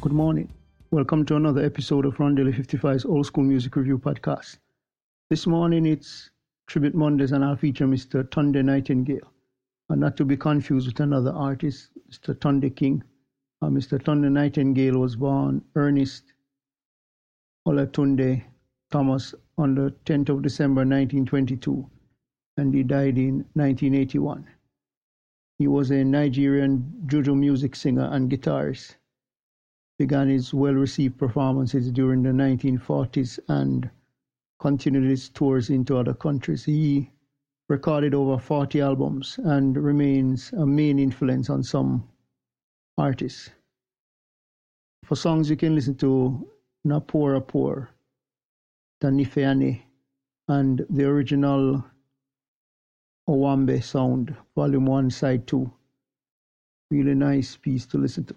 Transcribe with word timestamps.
Good 0.00 0.12
morning. 0.12 0.48
Welcome 0.92 1.26
to 1.26 1.34
another 1.34 1.64
episode 1.64 2.06
of 2.06 2.18
Rondelle 2.18 2.54
55's 2.54 3.04
Old 3.04 3.26
School 3.26 3.42
Music 3.42 3.74
Review 3.74 3.98
podcast. 3.98 4.58
This 5.28 5.44
morning 5.44 5.86
it's 5.86 6.30
Tribute 6.68 6.94
Mondays 6.94 7.32
and 7.32 7.44
I'll 7.44 7.56
feature 7.56 7.84
Mr. 7.84 8.22
Tunde 8.22 8.64
Nightingale, 8.64 9.32
and 9.88 10.00
not 10.00 10.16
to 10.18 10.24
be 10.24 10.36
confused 10.36 10.86
with 10.86 11.00
another 11.00 11.32
artist, 11.32 11.90
Mr. 12.08 12.32
Tunde 12.32 12.76
King. 12.76 13.02
Uh, 13.60 13.66
Mr. 13.66 14.00
Tunde 14.00 14.30
Nightingale 14.30 14.96
was 14.96 15.16
born 15.16 15.64
Ernest 15.74 16.32
Olatunde 17.66 18.44
Thomas 18.92 19.34
on 19.58 19.74
the 19.74 19.92
10th 20.06 20.28
of 20.28 20.42
December 20.42 20.82
1922 20.82 21.84
and 22.56 22.72
he 22.72 22.84
died 22.84 23.18
in 23.18 23.38
1981. 23.54 24.46
He 25.58 25.66
was 25.66 25.90
a 25.90 26.04
Nigerian 26.04 27.02
juju 27.06 27.34
music 27.34 27.74
singer 27.74 28.08
and 28.12 28.30
guitarist. 28.30 28.94
Began 29.98 30.28
his 30.28 30.54
well-received 30.54 31.18
performances 31.18 31.90
during 31.90 32.22
the 32.22 32.30
1940s 32.30 33.40
and 33.48 33.90
continued 34.60 35.10
his 35.10 35.28
tours 35.28 35.70
into 35.70 35.96
other 35.96 36.14
countries. 36.14 36.64
He 36.64 37.10
recorded 37.68 38.14
over 38.14 38.38
40 38.38 38.80
albums 38.80 39.38
and 39.42 39.76
remains 39.76 40.52
a 40.52 40.64
main 40.64 40.98
influence 40.98 41.50
on 41.50 41.62
some 41.62 42.08
artists. 42.96 43.50
For 45.04 45.16
songs 45.16 45.50
you 45.50 45.56
can 45.56 45.74
listen 45.74 45.96
to 45.96 46.48
Napora 46.86 47.40
Poor, 47.40 47.90
Tanifeani, 49.02 49.82
and 50.48 50.86
the 50.90 51.04
original 51.04 51.84
Owambe 53.28 53.82
Sound, 53.82 54.34
Volume 54.54 54.86
1, 54.86 55.10
Side 55.10 55.46
2. 55.46 55.70
Really 56.90 57.14
nice 57.14 57.56
piece 57.56 57.84
to 57.86 57.98
listen 57.98 58.24
to. 58.24 58.34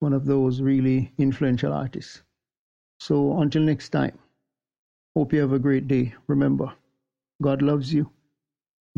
One 0.00 0.12
of 0.12 0.24
those 0.26 0.60
really 0.60 1.12
influential 1.18 1.72
artists. 1.72 2.22
So 3.00 3.40
until 3.40 3.62
next 3.62 3.90
time, 3.90 4.18
hope 5.16 5.32
you 5.32 5.40
have 5.40 5.52
a 5.52 5.58
great 5.58 5.88
day. 5.88 6.14
Remember, 6.26 6.72
God 7.42 7.62
loves 7.62 7.92
you. 7.92 8.10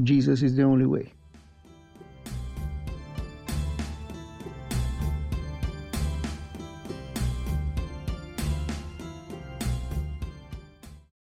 Jesus 0.03 0.43
is 0.43 0.57
the 0.57 0.63
only 0.63 0.87
way. 0.87 1.13